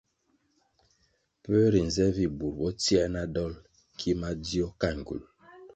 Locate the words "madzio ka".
4.21-4.89